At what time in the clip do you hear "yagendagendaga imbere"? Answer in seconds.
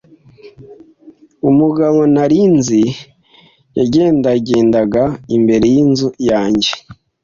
3.77-5.65